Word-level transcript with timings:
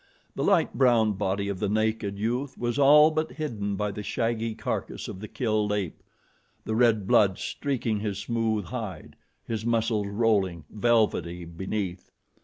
The 0.33 0.43
light 0.43 0.73
brown 0.73 1.13
body 1.13 1.47
of 1.47 1.59
the 1.59 1.69
naked 1.69 2.17
youth, 2.17 2.55
all 2.79 3.11
but 3.11 3.33
hidden 3.33 3.75
by 3.75 3.91
the 3.91 4.01
shaggy 4.01 4.55
carcass 4.55 5.07
of 5.07 5.19
the 5.19 5.27
killed 5.27 5.71
ape, 5.71 6.01
the 6.65 6.73
red 6.73 7.05
blood 7.05 7.37
streaking 7.37 7.99
his 7.99 8.17
smooth 8.17 8.65
hide, 8.65 9.15
his 9.45 9.63
muscles 9.63 10.07
rolling, 10.07 10.65
velvety, 10.71 11.45
beneath. 11.45 12.09